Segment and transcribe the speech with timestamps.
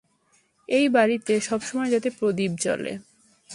[0.69, 2.91] এই বাড়িতে-- সবসময় যাতে প্রদীপ জ্বলে।